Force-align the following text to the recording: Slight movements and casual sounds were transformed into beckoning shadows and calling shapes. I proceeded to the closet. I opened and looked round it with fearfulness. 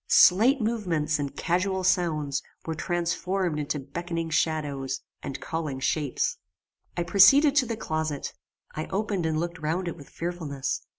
Slight 0.07 0.59
movements 0.59 1.19
and 1.19 1.37
casual 1.37 1.83
sounds 1.83 2.41
were 2.65 2.73
transformed 2.73 3.59
into 3.59 3.77
beckoning 3.77 4.31
shadows 4.31 5.01
and 5.21 5.39
calling 5.39 5.79
shapes. 5.79 6.37
I 6.97 7.03
proceeded 7.03 7.55
to 7.57 7.67
the 7.67 7.77
closet. 7.77 8.33
I 8.75 8.87
opened 8.87 9.27
and 9.27 9.39
looked 9.39 9.59
round 9.59 9.87
it 9.87 9.95
with 9.95 10.09
fearfulness. 10.09 10.81